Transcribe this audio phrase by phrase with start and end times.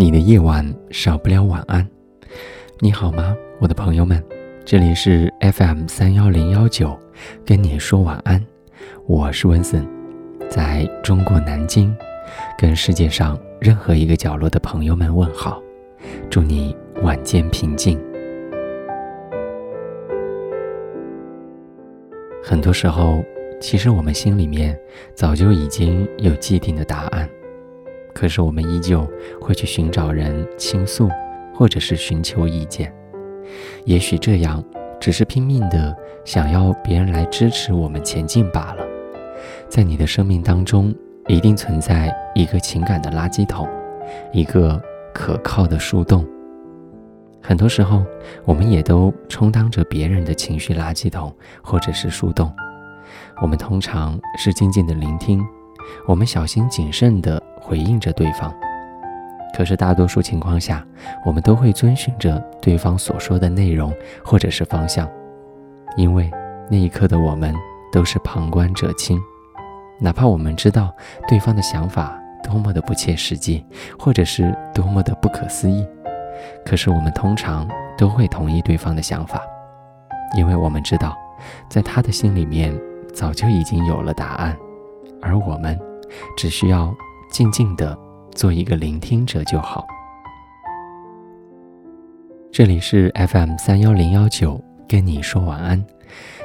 [0.00, 1.86] 你的夜晚少不了晚安。
[2.78, 4.24] 你好吗，我的朋友们？
[4.64, 6.98] 这里是 FM 三幺零幺九，
[7.44, 8.42] 跟你说晚安。
[9.06, 9.86] 我是温森，
[10.48, 11.94] 在中国南京，
[12.56, 15.62] 跟世界上任何一个角落的朋友们问好，
[16.30, 18.00] 祝你晚间平静。
[22.42, 23.22] 很多时候，
[23.60, 24.74] 其实我们心里面
[25.14, 27.28] 早就已经有既定的答案，
[28.14, 29.06] 可是我们依旧
[29.40, 31.08] 会去寻找人倾诉，
[31.54, 32.92] 或者是寻求意见。
[33.84, 34.62] 也许这样
[35.00, 38.84] 只是拼命的想要别人来支持我们前进罢了。
[39.68, 40.94] 在你的生命当中，
[41.26, 43.68] 一定存在一个情感的垃圾桶，
[44.32, 44.80] 一个
[45.14, 46.26] 可靠的树洞。
[47.42, 48.04] 很多时候，
[48.44, 52.52] 我们也都充当着别人的情绪垃圾桶，或者是树洞。
[53.40, 55.42] 我们通常是静静的聆听，
[56.06, 58.52] 我们小心谨慎的回应着对方。
[59.56, 60.84] 可是大多数情况下，
[61.24, 65.08] 我们都会遵循着对方所说的内容或者是方向，
[65.96, 66.28] 因为
[66.68, 67.54] 那一刻的我们
[67.92, 69.20] 都是旁观者清。
[70.00, 70.92] 哪怕我们知道
[71.28, 73.64] 对方的想法多么的不切实际，
[73.96, 75.86] 或者是多么的不可思议，
[76.64, 79.42] 可是我们通常都会同意对方的想法，
[80.36, 81.16] 因为我们知道，
[81.68, 82.76] 在他的心里面
[83.14, 84.56] 早就已经有了答案，
[85.20, 85.78] 而我们
[86.36, 86.92] 只需要
[87.30, 87.96] 静静的
[88.34, 89.86] 做一个聆听者就好。
[92.52, 95.82] 这里是 FM 三幺零幺九，跟你说晚安。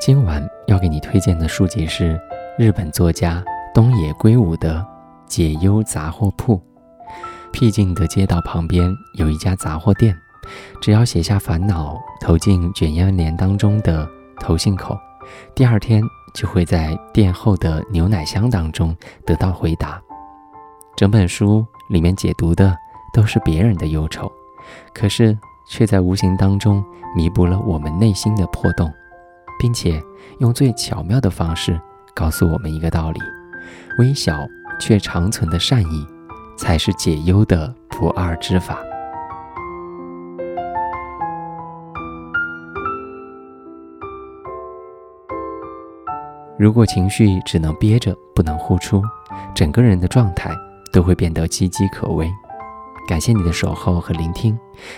[0.00, 2.18] 今晚要给你推荐的书籍是
[2.58, 3.44] 日本作家
[3.74, 4.78] 东野圭吾的
[5.26, 6.56] 《解忧杂货铺》。
[7.52, 10.16] 僻静的街道旁边有一家杂货店，
[10.80, 14.08] 只要写下烦恼，投进卷烟帘当中的
[14.40, 14.98] 投信口，
[15.54, 16.02] 第二天
[16.32, 18.96] 就会在店后的牛奶箱当中
[19.26, 20.00] 得到回答。
[20.96, 22.76] 整本书里面解读的
[23.12, 24.30] 都是别人的忧愁，
[24.92, 25.36] 可是
[25.66, 26.84] 却在无形当中
[27.16, 28.92] 弥补了我们内心的破洞，
[29.58, 30.02] 并且
[30.38, 31.80] 用最巧妙的方式
[32.14, 33.20] 告诉我们一个道理：
[33.98, 34.46] 微小
[34.78, 36.06] 却长存的善意。
[36.60, 38.78] 才是解忧的不二之法。
[46.58, 49.02] 如果情绪只能憋着，不能呼出，
[49.54, 50.54] 整个人的状态
[50.92, 52.30] 都会变得岌岌可危。
[53.08, 54.56] 感谢你的守候和聆听，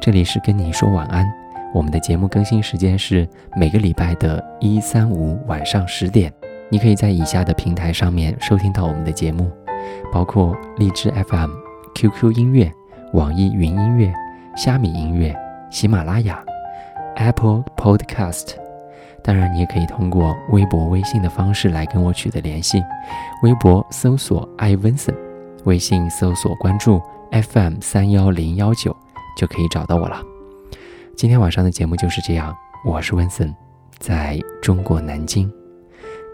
[0.00, 1.26] 这里是跟你说晚安。
[1.72, 6.32] 我们的节目更新时间是每个礼拜的一、三、五晚上十点。
[6.70, 9.50] 你可以在以下的平台上面收听到我们的节目。
[10.12, 11.50] 包括荔枝 FM、
[11.94, 12.72] QQ 音乐、
[13.12, 14.12] 网易云音乐、
[14.56, 15.34] 虾米音乐、
[15.70, 16.42] 喜马拉雅、
[17.16, 18.54] Apple Podcast。
[19.22, 22.82] 当然，你也可以通过微博、微信的方式来跟我取得联系。
[23.42, 25.14] 微博搜索 i Vincent，，
[25.64, 28.94] 微信搜索关注 FM 三幺零幺九，
[29.36, 30.22] 就可以找到我了。
[31.16, 32.54] 今天晚上的节目就是这样，
[32.84, 33.54] 我是温森，
[33.98, 35.50] 在中国南京，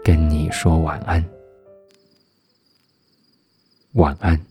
[0.03, 1.23] 跟你说晚安。
[3.93, 4.50] 晚安。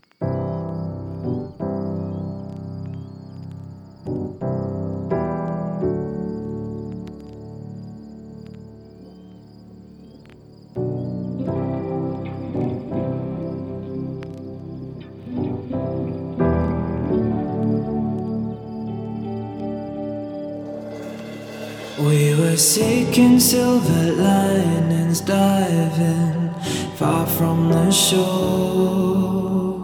[22.00, 26.50] We were seeking silver linings, diving
[26.96, 29.76] far from the shore.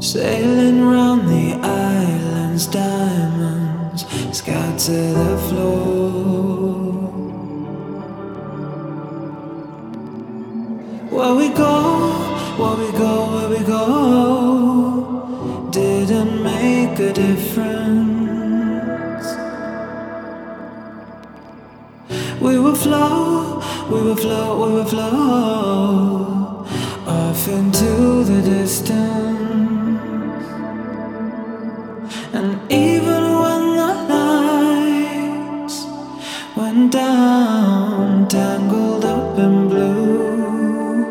[0.00, 6.92] Sailing round the islands, diamonds scatter the floor.
[11.10, 12.12] Where we go,
[12.56, 17.85] where we go, where we go, didn't make a difference.
[22.86, 23.60] flow,
[23.90, 26.66] we will flow, we will flow
[27.06, 27.92] off into
[28.30, 29.26] the distance.
[32.38, 35.76] And even when the lights
[36.56, 41.06] went down, tangled up in blue,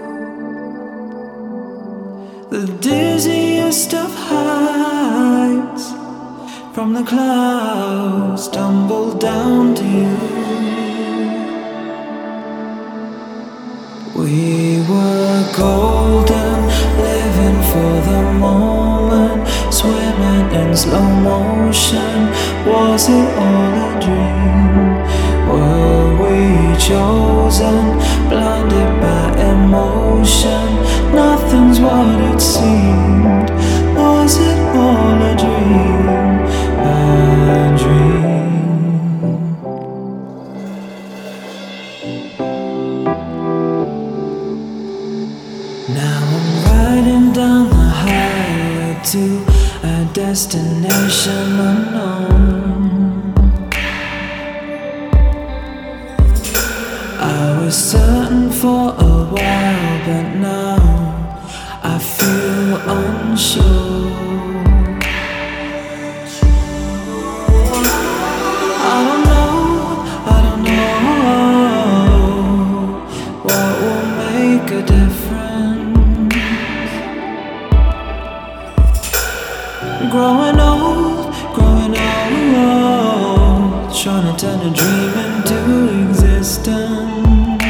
[2.56, 5.86] the dizziest of heights
[6.76, 10.75] from the clouds tumbled down to you.
[14.16, 16.68] We were golden,
[16.98, 22.32] living for the moment, swimming in slow motion.
[22.66, 25.04] Was it all a dream?
[25.52, 27.95] Were we chosen,
[45.96, 49.24] Now I'm riding down the highway to
[49.88, 53.34] a destination unknown.
[57.18, 60.78] I was certain for a while, but now
[61.82, 64.65] I feel unsure.
[84.22, 85.60] Trying to turn a dream into
[86.10, 87.64] existence.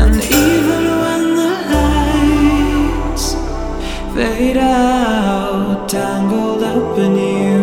[0.00, 3.26] And even when the lights
[4.14, 7.62] fade out, tangled up in you.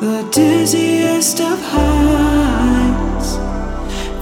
[0.00, 3.30] The dizziest of heights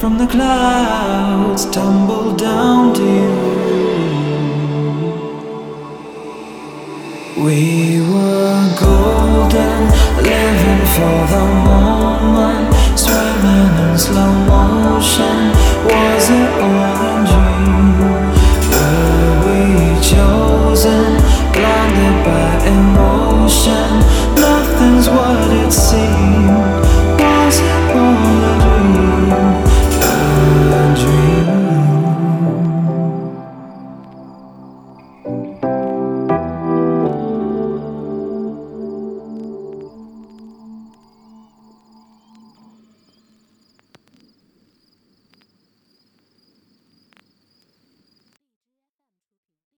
[0.01, 3.66] from the clouds tumble down to you.
[7.37, 9.91] We were golden,
[10.25, 15.53] living for the moment, swimming in slow motion.
[15.85, 18.01] Was it all a dream?
[18.73, 21.21] Were we chosen,
[21.53, 24.06] blinded by emotion?